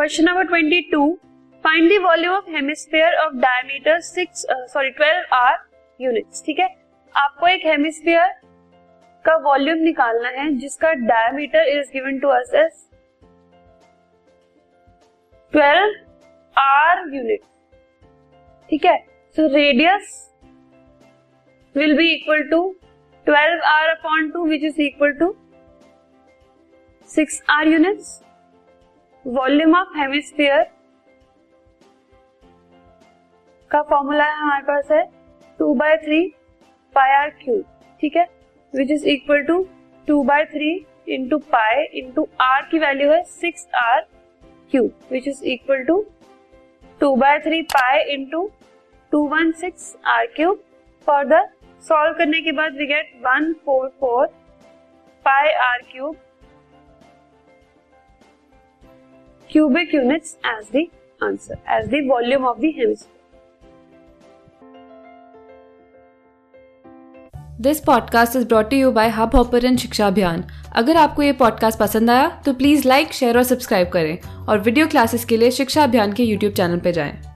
Question 0.00 0.24
number 0.24 0.44
twenty 0.46 0.80
two 0.90 0.98
find 1.64 1.88
the 1.90 1.96
volume 2.02 2.34
of 2.34 2.44
hemisphere 2.50 3.14
of 3.20 3.32
diameter 3.38 3.98
six 4.00 4.44
sorry 4.72 4.90
twelve 4.90 5.34
R 5.36 5.58
units 6.00 6.42
ठीक 6.46 6.58
है? 6.60 6.68
आपको 7.14 7.46
एक 7.46 7.66
hemisphere 7.66 8.28
का 9.24 9.36
volume 9.46 9.78
निकालना 9.78 10.28
है, 10.28 10.48
जिसका 10.58 10.92
diameter 10.92 11.68
is 11.70 11.90
given 11.92 12.18
to 12.20 12.28
us 12.28 12.54
as 12.54 12.70
12 15.52 15.92
R 16.56 17.04
unit 17.14 17.42
ठीक 18.68 18.86
है? 18.86 18.96
So 19.36 19.46
radius 19.56 20.16
will 21.74 21.96
be 21.96 22.10
equal 22.14 22.48
to 22.50 22.62
12 23.26 23.68
R 23.74 23.88
upon 23.90 24.30
two 24.30 24.46
which 24.46 24.64
is 24.64 24.80
equal 24.82 25.12
to 25.20 25.34
6 27.10 27.40
R 27.50 27.68
units 27.68 28.20
volume 29.24 29.74
of 29.76 29.96
hemisphere 29.98 30.62
का 33.70 33.80
फॉर्मूला 33.82 34.24
है 34.24 34.36
हमारे 34.36 34.62
पास 34.64 34.90
है 34.92 35.02
two 35.58 35.74
by 35.74 35.96
three 35.96 36.26
pi 36.96 37.10
R 37.14 37.28
cube, 37.42 37.64
ठीक 38.00 38.16
है? 38.16 38.26
Which 38.74 38.90
is 38.90 39.06
equal 39.08 39.42
to 39.46 39.66
two 40.08 40.22
by 40.24 40.44
three 40.44 40.72
into 41.08 41.38
pi 41.52 41.84
into 42.00 42.26
R 42.40 42.62
की 42.70 42.78
value 42.78 43.10
है 43.10 43.22
six 43.24 43.68
R 43.74 44.00
cube 44.72 44.90
which 45.12 45.28
is 45.28 45.44
equal 45.44 45.84
to 45.84 46.04
two 47.00 47.14
by 47.16 47.38
three 47.38 47.62
pi 47.74 48.00
into 48.14 48.50
two 49.12 49.26
one 49.28 49.52
six 49.60 49.96
R 50.06 50.26
cube. 50.36 50.62
For 51.06 51.24
the 51.26 51.46
solve 51.84 52.14
करने 52.18 52.40
के 52.40 52.52
बाद 52.52 52.76
we 52.78 52.86
get 52.86 53.12
one 53.26 53.52
four 53.64 53.88
four 54.00 54.26
pi 55.26 55.52
R 55.68 55.82
cube. 55.92 56.16
Cubic 59.56 59.94
unit 59.94 60.22
as 60.46 60.68
the 60.76 60.86
answer 61.24 61.54
as 61.68 61.88
the 61.88 62.08
volume 62.10 62.44
of 62.44 62.58
hemisphere. 62.58 63.08
This 67.60 67.80
podcast 67.80 68.36
is 68.36 68.46
brought 68.46 68.72
you 68.72 68.90
by 68.92 69.08
Hubhopper 69.34 69.76
शिक्षा 69.76 70.06
अभियान 70.06 70.44
अगर 70.72 70.96
आपको 70.96 71.22
ये 71.22 71.32
podcast 71.32 71.78
पसंद 71.78 72.10
आया 72.10 72.42
तो 72.46 72.52
प्लीज़ 72.52 72.88
लाइक 72.88 73.12
शेयर 73.12 73.36
और 73.36 73.42
सब्सक्राइब 73.42 73.88
करें 73.88 74.46
और 74.46 74.58
वीडियो 74.58 74.86
क्लासेस 74.86 75.24
के 75.24 75.36
लिए 75.36 75.50
शिक्षा 75.50 75.84
अभियान 75.84 76.12
के 76.12 76.22
यूट्यूब 76.22 76.52
चैनल 76.52 76.78
पर 76.78 76.90
जाएँ। 76.90 77.29